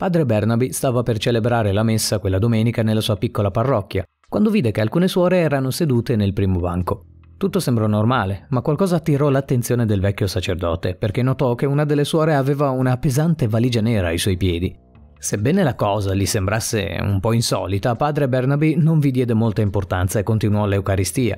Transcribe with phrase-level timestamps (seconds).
[0.00, 4.70] Padre Bernaby stava per celebrare la messa quella domenica nella sua piccola parrocchia, quando vide
[4.70, 7.04] che alcune suore erano sedute nel primo banco.
[7.36, 12.04] Tutto sembrò normale, ma qualcosa attirò l'attenzione del vecchio sacerdote, perché notò che una delle
[12.04, 14.74] suore aveva una pesante valigia nera ai suoi piedi.
[15.18, 20.18] Sebbene la cosa gli sembrasse un po' insolita, padre Bernaby non vi diede molta importanza
[20.18, 21.36] e continuò l'Eucaristia.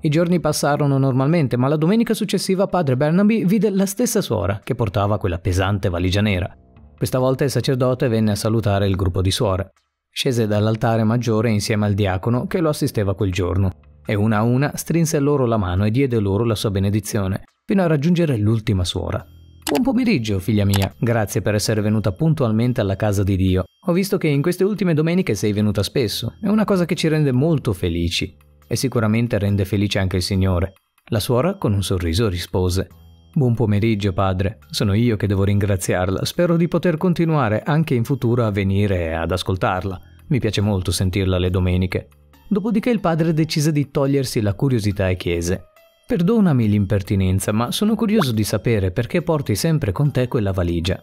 [0.00, 4.74] I giorni passarono normalmente, ma la domenica successiva padre Bernaby vide la stessa suora che
[4.74, 6.52] portava quella pesante valigia nera.
[7.00, 9.72] Questa volta il sacerdote venne a salutare il gruppo di suore.
[10.10, 13.70] Scese dall'altare maggiore insieme al diacono che lo assisteva quel giorno
[14.04, 17.80] e una a una strinse loro la mano e diede loro la sua benedizione, fino
[17.80, 19.24] a raggiungere l'ultima suora.
[19.64, 20.94] Buon pomeriggio, figlia mia.
[20.98, 23.64] Grazie per essere venuta puntualmente alla casa di Dio.
[23.86, 26.34] Ho visto che in queste ultime domeniche sei venuta spesso.
[26.38, 28.36] È una cosa che ci rende molto felici.
[28.68, 30.74] E sicuramente rende felice anche il Signore.
[31.06, 32.88] La suora, con un sorriso, rispose.
[33.32, 34.58] Buon pomeriggio, padre.
[34.70, 36.24] Sono io che devo ringraziarla.
[36.24, 40.00] Spero di poter continuare anche in futuro a venire ad ascoltarla.
[40.26, 42.08] Mi piace molto sentirla le domeniche.
[42.48, 45.66] Dopodiché il padre decise di togliersi la curiosità e chiese
[46.08, 50.98] Perdonami l'impertinenza, ma sono curioso di sapere perché porti sempre con te quella valigia.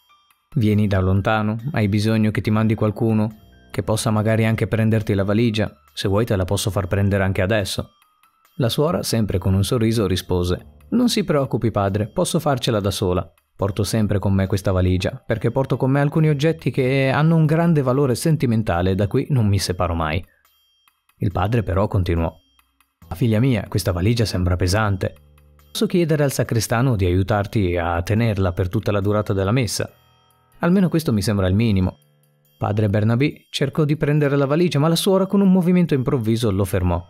[0.56, 1.56] Vieni da lontano?
[1.72, 3.30] Hai bisogno che ti mandi qualcuno?
[3.72, 5.72] Che possa magari anche prenderti la valigia?
[5.94, 7.92] Se vuoi te la posso far prendere anche adesso.
[8.60, 13.32] La suora, sempre con un sorriso, rispose Non si preoccupi padre, posso farcela da sola.
[13.56, 17.46] Porto sempre con me questa valigia, perché porto con me alcuni oggetti che hanno un
[17.46, 20.24] grande valore sentimentale da cui non mi separo mai.
[21.18, 22.34] Il padre però continuò.
[23.14, 25.14] Figlia mia, questa valigia sembra pesante.
[25.72, 29.88] Posso chiedere al sacrestano di aiutarti a tenerla per tutta la durata della messa?
[30.60, 32.00] Almeno questo mi sembra il minimo.
[32.58, 36.66] Padre Bernabé cercò di prendere la valigia, ma la suora con un movimento improvviso lo
[36.66, 37.04] fermò.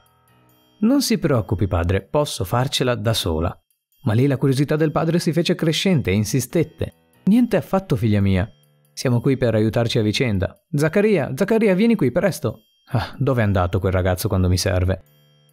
[0.79, 3.57] Non si preoccupi, padre, posso farcela da sola.
[4.03, 6.93] Ma lì la curiosità del padre si fece crescente e insistette.
[7.25, 8.49] Niente affatto, figlia mia.
[8.93, 10.55] Siamo qui per aiutarci a vicenda.
[10.71, 12.61] Zaccaria, Zaccaria, vieni qui, presto.
[12.91, 15.03] Ah, dove è andato quel ragazzo quando mi serve?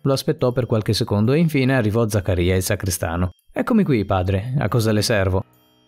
[0.03, 3.31] Lo aspettò per qualche secondo e infine arrivò Zaccaria, il sacrestano.
[3.53, 5.43] Eccomi qui, padre, a cosa le servo?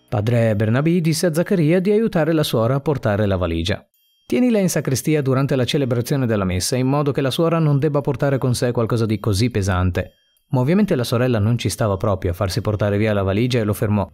[0.09, 3.87] Padre Bernabì disse a Zaccaria di aiutare la suora a portare la valigia.
[4.29, 8.01] Tienila in sacrestia durante la celebrazione della messa, in modo che la suora non debba
[8.01, 10.15] portare con sé qualcosa di così pesante.
[10.49, 13.63] Ma ovviamente la sorella non ci stava proprio a farsi portare via la valigia e
[13.63, 14.05] lo fermò.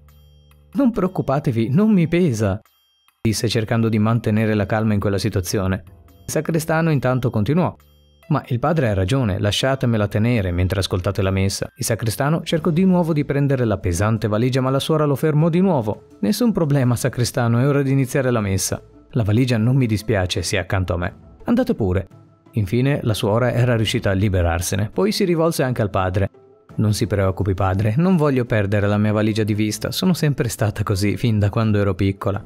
[0.74, 2.60] Non preoccupatevi, non mi pesa,
[3.22, 5.82] disse cercando di mantenere la calma in quella situazione.
[6.26, 7.74] Il sacrestano intanto continuò.
[8.28, 11.70] Ma il padre ha ragione, lasciatemela tenere mentre ascoltate la messa.
[11.74, 15.48] Il sacrestano cercò di nuovo di prendere la pesante valigia, ma la suora lo fermò
[15.48, 16.08] di nuovo.
[16.20, 18.82] Nessun problema, sacrestano, è ora di iniziare la messa.
[19.14, 21.14] La valigia non mi dispiace, sia accanto a me.
[21.44, 22.06] Andate pure.
[22.52, 26.30] Infine la suora era riuscita a liberarsene, poi si rivolse anche al padre.
[26.76, 30.82] Non si preoccupi, padre, non voglio perdere la mia valigia di vista, sono sempre stata
[30.82, 32.42] così fin da quando ero piccola.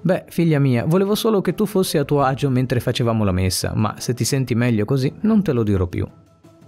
[0.00, 3.72] Beh, figlia mia, volevo solo che tu fossi a tuo agio mentre facevamo la messa,
[3.74, 6.06] ma se ti senti meglio così, non te lo dirò più.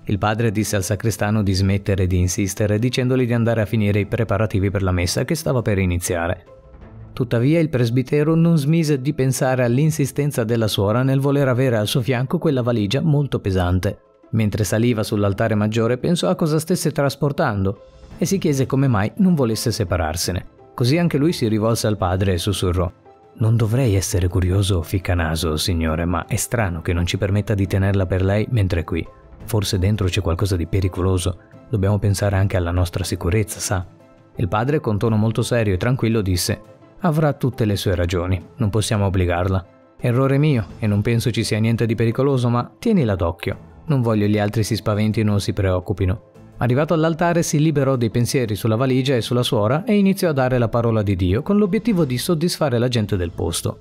[0.05, 4.07] Il padre disse al sacrestano di smettere di insistere, dicendogli di andare a finire i
[4.07, 6.58] preparativi per la messa che stava per iniziare.
[7.13, 12.01] Tuttavia il presbitero non smise di pensare all'insistenza della suora nel voler avere al suo
[12.01, 13.99] fianco quella valigia molto pesante.
[14.31, 17.83] Mentre saliva sull'altare maggiore pensò a cosa stesse trasportando
[18.19, 20.47] e si chiese come mai non volesse separarsene.
[20.75, 22.91] Così anche lui si rivolse al padre e sussurrò
[23.41, 28.05] non dovrei essere curioso ficcanaso, signore, ma è strano che non ci permetta di tenerla
[28.05, 29.07] per lei mentre è qui.
[29.45, 31.39] Forse dentro c'è qualcosa di pericoloso.
[31.69, 33.87] Dobbiamo pensare anche alla nostra sicurezza, sa?
[34.37, 36.61] Il padre, con tono molto serio e tranquillo, disse:
[37.01, 39.65] Avrà tutte le sue ragioni, non possiamo obbligarla.
[40.01, 43.67] Errore mio, e non penso ci sia niente di pericoloso, ma tienila d'occhio.
[43.87, 46.23] Non voglio gli altri si spaventino o si preoccupino.
[46.59, 50.59] Arrivato all'altare si liberò dei pensieri sulla valigia e sulla suora e iniziò a dare
[50.59, 53.81] la parola di Dio con l'obiettivo di soddisfare la gente del posto.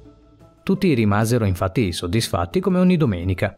[0.61, 3.55] Tutti rimasero infatti soddisfatti come ogni domenica.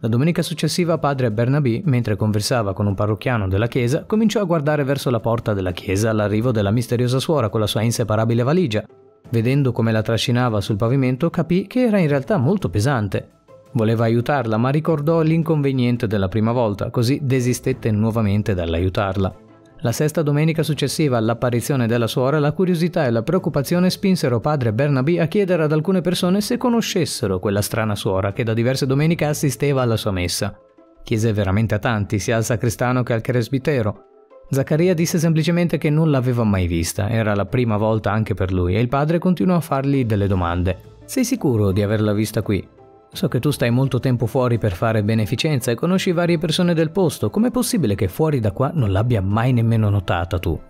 [0.00, 4.84] La domenica successiva padre Bernabé, mentre conversava con un parrocchiano della chiesa, cominciò a guardare
[4.84, 8.84] verso la porta della chiesa all'arrivo della misteriosa suora con la sua inseparabile valigia.
[9.30, 13.34] Vedendo come la trascinava sul pavimento, capì che era in realtà molto pesante
[13.76, 19.45] Voleva aiutarla, ma ricordò l'inconveniente della prima volta, così desistette nuovamente dall'aiutarla.
[19.80, 25.20] La sesta domenica successiva all'apparizione della suora, la curiosità e la preoccupazione spinsero padre Bernabé
[25.20, 29.82] a chiedere ad alcune persone se conoscessero quella strana suora che da diverse domeniche assisteva
[29.82, 30.58] alla sua messa.
[31.02, 34.04] Chiese veramente a tanti, sia al sacrestano che al presbitero.
[34.48, 38.74] Zaccaria disse semplicemente che non l'aveva mai vista, era la prima volta anche per lui,
[38.74, 40.94] e il padre continuò a fargli delle domande.
[41.04, 42.66] Sei sicuro di averla vista qui?
[43.16, 46.90] So che tu stai molto tempo fuori per fare beneficenza e conosci varie persone del
[46.90, 47.30] posto.
[47.30, 50.60] Com'è possibile che fuori da qua non l'abbia mai nemmeno notata tu?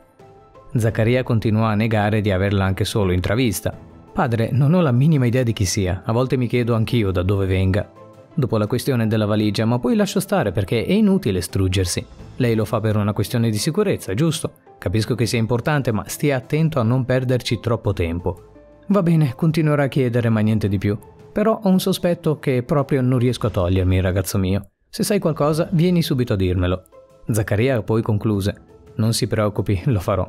[0.73, 3.77] Zaccaria continuò a negare di averla anche solo intravista.
[4.13, 7.25] Padre, non ho la minima idea di chi sia, a volte mi chiedo anch'io da
[7.25, 7.91] dove venga.
[8.33, 12.07] Dopo la questione della valigia, ma poi lascio stare perché è inutile struggersi.
[12.37, 14.53] Lei lo fa per una questione di sicurezza, giusto?
[14.79, 18.53] Capisco che sia importante, ma stia attento a non perderci troppo tempo.
[18.87, 20.97] Va bene, continuerò a chiedere, ma niente di più.
[21.37, 24.71] Però ho un sospetto che proprio non riesco a togliermi, ragazzo mio.
[24.89, 26.85] Se sai qualcosa, vieni subito a dirmelo.
[27.29, 28.55] Zaccaria poi concluse.
[28.95, 30.27] Non si preoccupi, lo farò.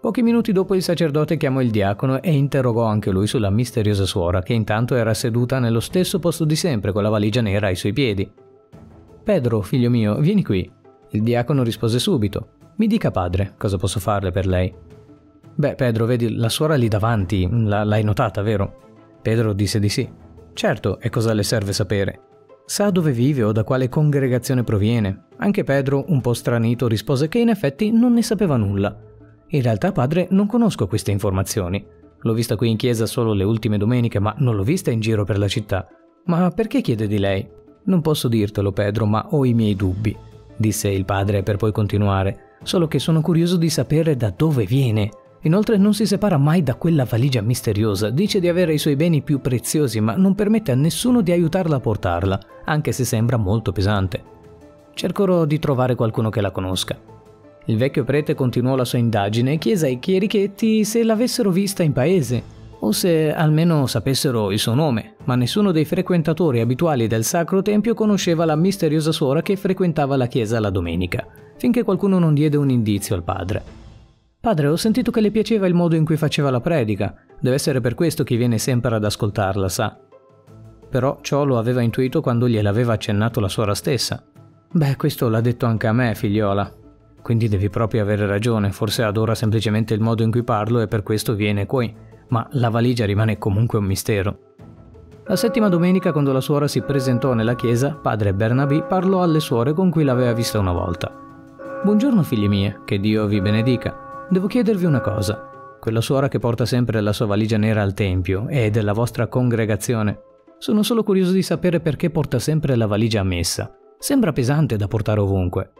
[0.00, 4.40] Pochi minuti dopo il sacerdote chiamò il diacono e interrogò anche lui sulla misteriosa suora,
[4.42, 7.92] che intanto era seduta nello stesso posto di sempre con la valigia nera ai suoi
[7.92, 8.30] piedi.
[9.24, 10.70] Pedro, figlio mio, vieni qui.
[11.10, 12.50] Il diacono rispose subito.
[12.76, 14.72] Mi dica padre, cosa posso farle per lei?
[15.56, 18.84] Beh, Pedro, vedi, la suora lì davanti, l'hai notata, vero?
[19.20, 20.24] Pedro disse di sì.
[20.56, 22.20] Certo, e cosa le serve sapere?
[22.64, 25.26] Sa dove vive o da quale congregazione proviene?
[25.36, 28.98] Anche Pedro, un po' stranito, rispose che in effetti non ne sapeva nulla.
[29.48, 31.86] In realtà, padre, non conosco queste informazioni.
[32.20, 35.24] L'ho vista qui in chiesa solo le ultime domeniche, ma non l'ho vista in giro
[35.24, 35.88] per la città.
[36.24, 37.46] Ma perché chiede di lei?
[37.84, 40.16] Non posso dirtelo, Pedro, ma ho i miei dubbi,
[40.56, 42.56] disse il padre per poi continuare.
[42.62, 45.10] Solo che sono curioso di sapere da dove viene.
[45.46, 49.22] Inoltre non si separa mai da quella valigia misteriosa, dice di avere i suoi beni
[49.22, 53.70] più preziosi, ma non permette a nessuno di aiutarla a portarla, anche se sembra molto
[53.70, 54.22] pesante.
[54.92, 56.98] Cercherò di trovare qualcuno che la conosca.
[57.66, 61.92] Il vecchio prete continuò la sua indagine e chiese ai chierichetti se l'avessero vista in
[61.92, 62.42] paese,
[62.80, 67.94] o se almeno sapessero il suo nome, ma nessuno dei frequentatori abituali del Sacro Tempio
[67.94, 71.24] conosceva la misteriosa suora che frequentava la chiesa la domenica,
[71.56, 73.85] finché qualcuno non diede un indizio al padre.
[74.46, 77.12] Padre, ho sentito che le piaceva il modo in cui faceva la predica.
[77.40, 79.98] Deve essere per questo che viene sempre ad ascoltarla, sa.
[80.88, 84.22] Però ciò lo aveva intuito quando gliel'aveva accennato la suora stessa.
[84.70, 86.72] Beh, questo l'ha detto anche a me, figliola.
[87.22, 91.02] Quindi devi proprio avere ragione, forse adora semplicemente il modo in cui parlo e per
[91.02, 91.92] questo viene qui.
[92.28, 94.38] Ma la valigia rimane comunque un mistero.
[95.24, 99.72] La settima domenica, quando la suora si presentò nella chiesa, padre Bernabì parlò alle suore
[99.72, 101.12] con cui l'aveva vista una volta.
[101.82, 104.04] Buongiorno figlie mie, che Dio vi benedica.
[104.28, 105.78] Devo chiedervi una cosa.
[105.78, 110.18] Quella suora che porta sempre la sua valigia nera al tempio è della vostra congregazione.
[110.58, 113.72] Sono solo curioso di sapere perché porta sempre la valigia a messa.
[113.96, 115.70] Sembra pesante da portare ovunque.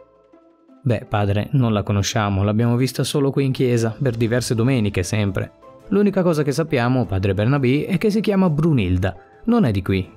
[0.81, 5.51] Beh, padre, non la conosciamo, l'abbiamo vista solo qui in chiesa, per diverse domeniche sempre.
[5.89, 9.13] L'unica cosa che sappiamo, padre Bernabé, è che si chiama Brunilda,
[9.45, 10.09] non è di qui.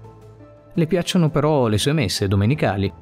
[0.73, 2.93] Le piacciono però le sue messe domenicali.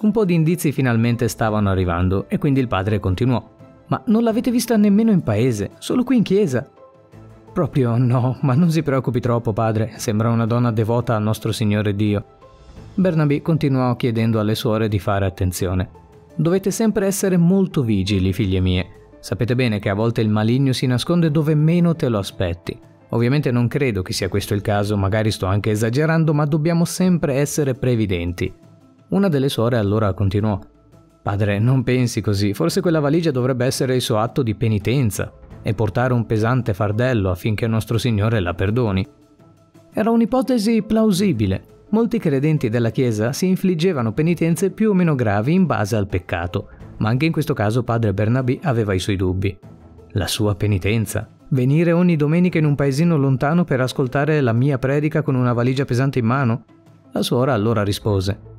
[0.00, 3.52] Un po' di indizi finalmente stavano arrivando e quindi il padre continuò.
[3.86, 6.68] Ma non l'avete vista nemmeno in paese, solo qui in chiesa.
[7.52, 11.94] Proprio no, ma non si preoccupi troppo, padre, sembra una donna devota al nostro Signore
[11.94, 12.24] Dio.
[12.94, 15.88] Bernabé continuò chiedendo alle suore di fare attenzione.
[16.34, 18.86] Dovete sempre essere molto vigili, figlie mie.
[19.20, 22.78] Sapete bene che a volte il maligno si nasconde dove meno te lo aspetti.
[23.10, 27.34] Ovviamente non credo che sia questo il caso, magari sto anche esagerando, ma dobbiamo sempre
[27.34, 28.52] essere previdenti.
[29.10, 30.58] Una delle suore allora continuò.
[31.24, 35.32] Padre, non pensi così, forse quella valigia dovrebbe essere il suo atto di penitenza
[35.62, 39.08] e portare un pesante fardello affinché nostro Signore la perdoni.
[39.94, 41.86] Era un'ipotesi plausibile.
[41.88, 46.68] Molti credenti della Chiesa si infliggevano penitenze più o meno gravi in base al peccato,
[46.98, 49.56] ma anche in questo caso padre Bernabé aveva i suoi dubbi.
[50.10, 51.26] La sua penitenza?
[51.48, 55.86] Venire ogni domenica in un paesino lontano per ascoltare la mia predica con una valigia
[55.86, 56.64] pesante in mano?
[57.12, 58.52] La suora allora rispose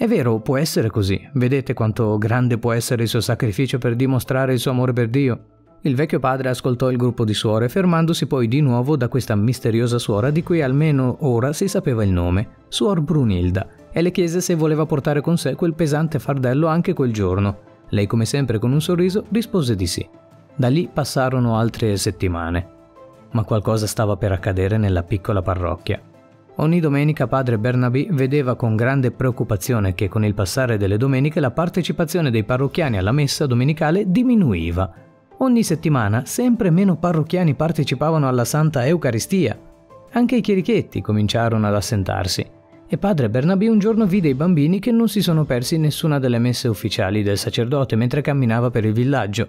[0.00, 1.28] è vero, può essere così.
[1.34, 5.40] Vedete quanto grande può essere il suo sacrificio per dimostrare il suo amore per Dio?
[5.82, 9.98] Il vecchio padre ascoltò il gruppo di suore, fermandosi poi di nuovo da questa misteriosa
[9.98, 14.54] suora di cui almeno ora si sapeva il nome, Suor Brunilda, e le chiese se
[14.54, 17.58] voleva portare con sé quel pesante fardello anche quel giorno.
[17.90, 20.08] Lei, come sempre con un sorriso, rispose di sì.
[20.56, 22.68] Da lì passarono altre settimane.
[23.32, 26.00] Ma qualcosa stava per accadere nella piccola parrocchia.
[26.60, 31.52] Ogni domenica padre Bernabé vedeva con grande preoccupazione che con il passare delle domeniche la
[31.52, 34.92] partecipazione dei parrocchiani alla messa domenicale diminuiva.
[35.38, 39.58] Ogni settimana sempre meno parrocchiani partecipavano alla Santa Eucaristia.
[40.12, 42.46] Anche i chierichetti cominciarono ad assentarsi
[42.86, 46.38] e padre Bernabé un giorno vide i bambini che non si sono persi nessuna delle
[46.38, 49.48] messe ufficiali del sacerdote mentre camminava per il villaggio.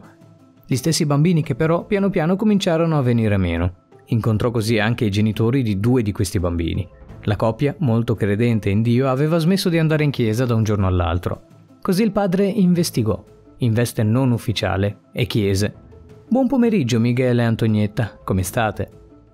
[0.66, 3.74] Gli stessi bambini che però piano piano cominciarono a venire meno.
[4.12, 6.88] Incontrò così anche i genitori di due di questi bambini.
[7.26, 10.88] La coppia, molto credente in Dio, aveva smesso di andare in chiesa da un giorno
[10.88, 11.44] all'altro.
[11.82, 13.24] Così il padre investigò,
[13.58, 15.74] in veste non ufficiale, e chiese:
[16.28, 18.90] Buon pomeriggio, Michele e Antonietta, come state?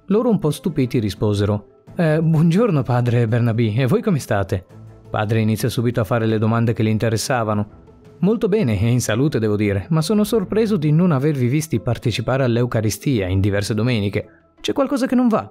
[0.08, 4.66] Loro un po' stupiti risposero: eh, Buongiorno, padre Bernabì, e voi come state?
[5.10, 7.86] Padre inizia subito a fare le domande che le interessavano.
[8.20, 12.44] Molto bene e in salute devo dire, ma sono sorpreso di non avervi visti partecipare
[12.44, 14.28] all'Eucaristia in diverse domeniche.
[14.60, 15.50] C'è qualcosa che non va.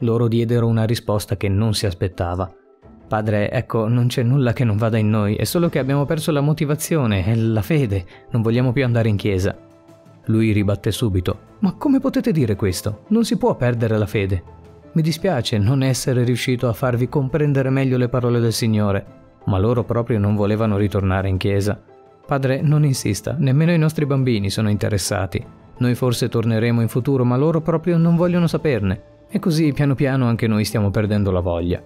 [0.00, 2.48] Loro diedero una risposta che non si aspettava.
[3.08, 6.30] Padre, ecco, non c'è nulla che non vada in noi, è solo che abbiamo perso
[6.30, 9.56] la motivazione e la fede, non vogliamo più andare in chiesa.
[10.26, 11.56] Lui ribatté subito.
[11.60, 13.04] Ma come potete dire questo?
[13.08, 14.42] Non si può perdere la fede.
[14.92, 19.04] Mi dispiace non essere riuscito a farvi comprendere meglio le parole del Signore,
[19.46, 21.80] ma loro proprio non volevano ritornare in chiesa.
[22.24, 25.44] Padre, non insista, nemmeno i nostri bambini sono interessati.
[25.78, 29.16] Noi forse torneremo in futuro, ma loro proprio non vogliono saperne.
[29.30, 31.82] E così piano piano anche noi stiamo perdendo la voglia.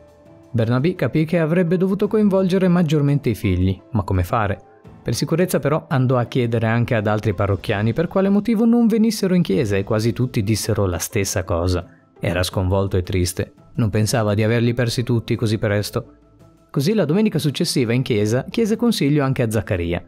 [0.51, 4.59] Bernabé capì che avrebbe dovuto coinvolgere maggiormente i figli, ma come fare?
[5.03, 9.35] Per sicurezza però andò a chiedere anche ad altri parrocchiani per quale motivo non venissero
[9.35, 11.85] in chiesa e quasi tutti dissero la stessa cosa.
[12.21, 16.19] Era sconvolto e triste, non pensava di averli persi tutti così presto.
[16.71, 20.07] Così la domenica successiva in chiesa chiese consiglio anche a Zaccaria.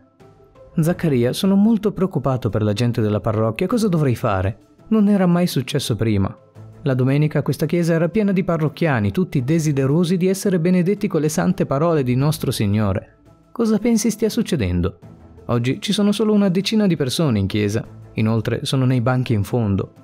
[0.79, 4.59] Zaccaria, sono molto preoccupato per la gente della parrocchia, cosa dovrei fare?
[4.89, 6.37] Non era mai successo prima.
[6.85, 11.31] La domenica questa chiesa era piena di parrocchiani, tutti desiderosi di essere benedetti con le
[11.31, 13.17] sante parole di nostro Signore.
[13.53, 14.99] Cosa pensi stia succedendo?
[15.47, 17.83] Oggi ci sono solo una decina di persone in chiesa,
[18.15, 19.95] inoltre sono nei banchi in fondo.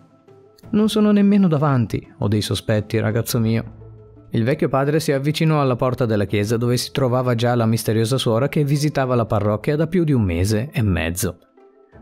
[0.71, 3.79] Non sono nemmeno davanti, ho dei sospetti, ragazzo mio.
[4.31, 8.17] Il vecchio padre si avvicinò alla porta della chiesa dove si trovava già la misteriosa
[8.17, 11.41] suora che visitava la parrocchia da più di un mese e mezzo.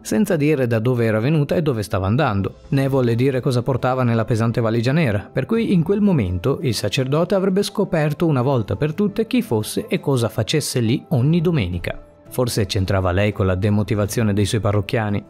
[0.09, 4.05] Senza dire da dove era venuta e dove stava andando, né volle dire cosa portava
[4.05, 8.75] nella pesante valigia nera, per cui in quel momento il sacerdote avrebbe scoperto una volta
[8.75, 12.03] per tutte chi fosse e cosa facesse lì ogni domenica.
[12.31, 15.23] Forse c'entrava lei con la demotivazione dei suoi parrocchiani.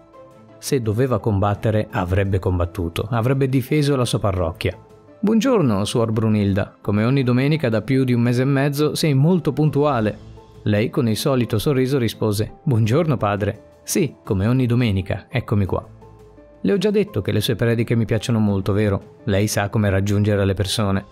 [0.59, 4.79] Se doveva combattere, avrebbe combattuto, avrebbe difeso la sua parrocchia.
[5.19, 6.77] Buongiorno, suor Brunilda.
[6.81, 10.17] Come ogni domenica da più di un mese e mezzo sei molto puntuale.
[10.63, 13.63] Lei con il solito sorriso rispose: Buongiorno, padre.
[13.89, 15.83] Sì, come ogni domenica, eccomi qua.
[16.61, 19.21] Le ho già detto che le sue prediche mi piacciono molto, vero?
[19.25, 21.03] Lei sa come raggiungere le persone.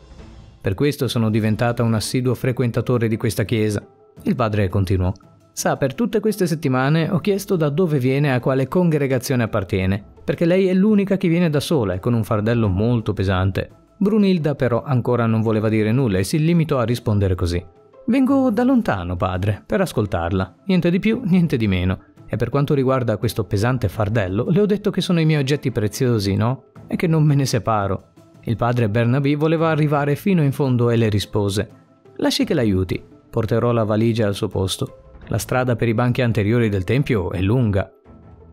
[0.61, 3.83] Per questo sono diventata un assiduo frequentatore di questa chiesa.
[4.25, 5.11] Il padre continuò.
[5.55, 10.05] Sa, per tutte queste settimane ho chiesto da dove viene e a quale congregazione appartiene,
[10.23, 13.71] perché lei è l'unica che viene da sola e con un fardello molto pesante.
[13.97, 17.65] Brunilda però ancora non voleva dire nulla e si limitò a rispondere così.
[18.09, 20.57] Vengo da lontano, padre, per ascoltarla.
[20.67, 22.01] Niente di più, niente di meno.
[22.29, 25.71] E per quanto riguarda questo pesante fardello, le ho detto che sono i miei oggetti
[25.71, 26.65] preziosi, no?
[26.89, 28.13] E che non me ne separo.
[28.43, 31.69] Il padre Bernabé voleva arrivare fino in fondo e le rispose:
[32.17, 33.03] Lasci che l'aiuti.
[33.31, 35.13] Porterò la valigia al suo posto.
[35.29, 37.91] La strada per i banchi anteriori del tempio è lunga.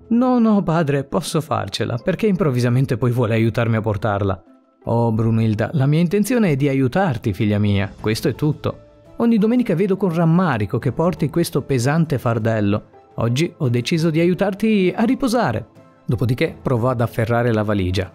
[0.09, 4.43] No, no, padre, posso farcela, perché improvvisamente poi vuole aiutarmi a portarla.
[4.85, 8.79] Oh, Brunilda, la mia intenzione è di aiutarti, figlia mia, questo è tutto.
[9.17, 14.93] Ogni domenica vedo con rammarico che porti questo pesante fardello Oggi ho deciso di aiutarti
[14.95, 15.67] a riposare.
[16.05, 18.11] Dopodiché provò ad afferrare la valigia.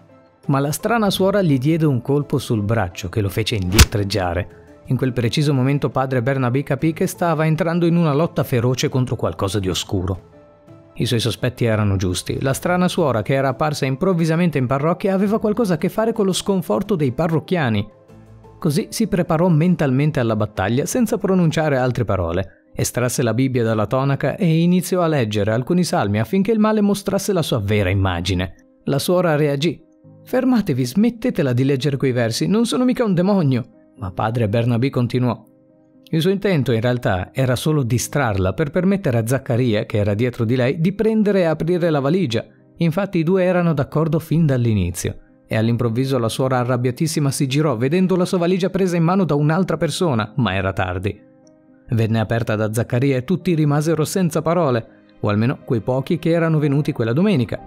[0.47, 4.57] Ma la strana suora gli diede un colpo sul braccio che lo fece indietreggiare.
[4.87, 9.15] In quel preciso momento padre Bernabé capì che stava entrando in una lotta feroce contro
[9.15, 10.37] qualcosa di oscuro.
[10.95, 12.41] I suoi sospetti erano giusti.
[12.41, 16.25] La strana suora che era apparsa improvvisamente in parrocchia aveva qualcosa a che fare con
[16.25, 17.87] lo sconforto dei parrocchiani.
[18.57, 22.58] Così si preparò mentalmente alla battaglia senza pronunciare altre parole.
[22.79, 27.33] Estrasse la Bibbia dalla tonaca e iniziò a leggere alcuni salmi affinché il male mostrasse
[27.33, 28.55] la sua vera immagine.
[28.85, 29.83] La suora reagì.
[30.23, 33.65] Fermatevi, smettetela di leggere quei versi, non sono mica un demonio.
[33.97, 35.43] Ma padre Bernabé continuò.
[36.09, 40.45] Il suo intento in realtà era solo distrarla per permettere a Zaccaria, che era dietro
[40.45, 42.45] di lei, di prendere e aprire la valigia.
[42.77, 45.17] Infatti i due erano d'accordo fin dall'inizio.
[45.45, 49.35] E all'improvviso la suora arrabbiatissima si girò vedendo la sua valigia presa in mano da
[49.35, 51.27] un'altra persona, ma era tardi.
[51.91, 54.87] Venne aperta da Zaccaria e tutti rimasero senza parole,
[55.19, 57.59] o almeno quei pochi che erano venuti quella domenica.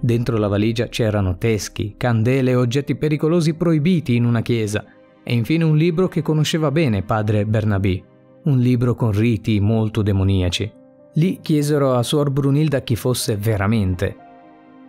[0.00, 4.84] Dentro la valigia c'erano teschi, candele e oggetti pericolosi proibiti in una chiesa,
[5.22, 8.02] e infine un libro che conosceva bene padre Bernabé,
[8.44, 10.70] un libro con riti molto demoniaci.
[11.14, 14.16] Lì chiesero a Suor Brunilda chi fosse veramente,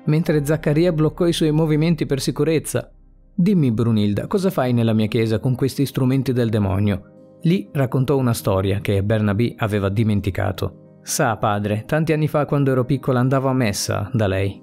[0.05, 2.91] mentre Zaccaria bloccò i suoi movimenti per sicurezza.
[3.33, 7.14] Dimmi, Brunilda, cosa fai nella mia chiesa con questi strumenti del demonio?
[7.45, 10.97] Lì raccontò una storia che Bernabé aveva dimenticato.
[11.03, 14.59] Sa, padre, tanti anni fa quando ero piccola andavo a messa da lei.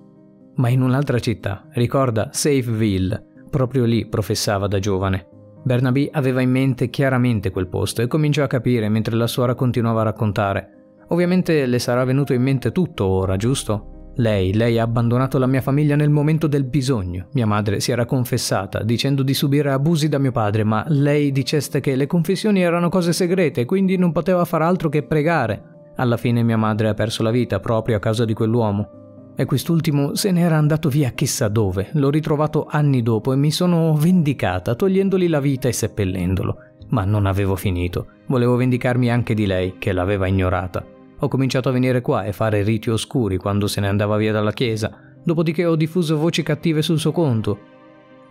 [0.56, 5.28] Ma in un'altra città, ricorda Safeville, proprio lì professava da giovane.
[5.62, 10.00] Bernabé aveva in mente chiaramente quel posto e cominciò a capire mentre la suora continuava
[10.00, 10.96] a raccontare.
[11.10, 13.91] Ovviamente le sarà venuto in mente tutto ora, giusto?
[14.16, 17.28] Lei, lei ha abbandonato la mia famiglia nel momento del bisogno.
[17.32, 21.80] Mia madre si era confessata, dicendo di subire abusi da mio padre, ma lei diceste
[21.80, 25.62] che le confessioni erano cose segrete, quindi non poteva far altro che pregare.
[25.96, 29.00] Alla fine mia madre ha perso la vita proprio a causa di quell'uomo.
[29.34, 31.88] e quest'ultimo se n'era andato via chissà dove.
[31.92, 36.56] L'ho ritrovato anni dopo e mi sono vendicata, togliendogli la vita e seppellendolo.
[36.88, 38.08] Ma non avevo finito.
[38.26, 40.84] Volevo vendicarmi anche di lei, che l'aveva ignorata.
[41.22, 44.52] Ho cominciato a venire qua e fare riti oscuri quando se ne andava via dalla
[44.52, 44.90] chiesa,
[45.22, 47.58] dopodiché ho diffuso voci cattive sul suo conto.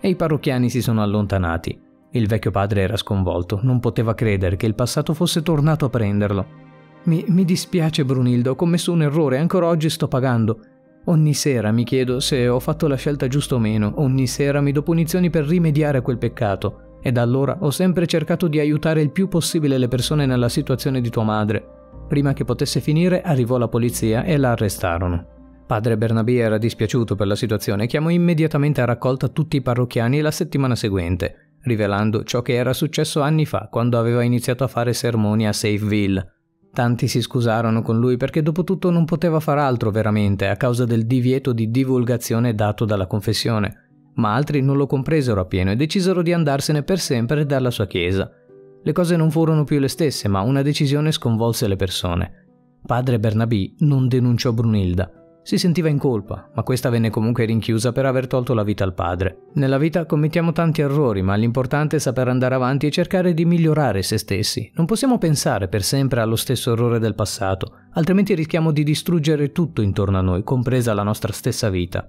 [0.02, 1.80] E i parrocchiani si sono allontanati.
[2.12, 6.46] Il vecchio padre era sconvolto, non poteva credere che il passato fosse tornato a prenderlo.
[7.04, 10.60] Mi, mi dispiace Brunildo, ho commesso un errore, ancora oggi sto pagando.
[11.06, 14.74] Ogni sera mi chiedo se ho fatto la scelta giusta o meno, ogni sera mi
[14.74, 19.02] do punizioni per rimediare a quel peccato, e da allora ho sempre cercato di aiutare
[19.02, 21.80] il più possibile le persone nella situazione di tua madre.
[22.12, 25.64] Prima che potesse finire arrivò la polizia e la arrestarono.
[25.66, 30.20] Padre Bernabé era dispiaciuto per la situazione e chiamò immediatamente a raccolta tutti i parrocchiani
[30.20, 34.92] la settimana seguente, rivelando ciò che era successo anni fa quando aveva iniziato a fare
[34.92, 36.34] sermoni a Safeville
[36.74, 40.84] Tanti si scusarono con lui perché dopo tutto non poteva far altro veramente a causa
[40.84, 46.22] del divieto di divulgazione dato dalla confessione, ma altri non lo compresero appieno e decisero
[46.22, 48.30] di andarsene per sempre dalla sua chiesa.
[48.84, 52.46] Le cose non furono più le stesse, ma una decisione sconvolse le persone.
[52.86, 58.06] Padre Bernabì non denunciò Brunilda, si sentiva in colpa, ma questa venne comunque rinchiusa per
[58.06, 59.48] aver tolto la vita al padre.
[59.54, 64.04] Nella vita commettiamo tanti errori, ma l'importante è saper andare avanti e cercare di migliorare
[64.04, 64.72] se stessi.
[64.76, 69.82] Non possiamo pensare per sempre allo stesso errore del passato, altrimenti rischiamo di distruggere tutto
[69.82, 72.08] intorno a noi, compresa la nostra stessa vita.